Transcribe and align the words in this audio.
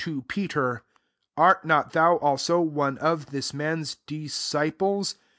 19o 0.01 0.23
^* 0.25 0.81
Art 1.37 1.63
not 1.63 1.91
thou 1.93 2.15
also 2.17 2.59
one 2.59 2.97
of 2.97 3.27
this 3.27 3.53
man's 3.53 3.97
disciples?" 4.07 5.13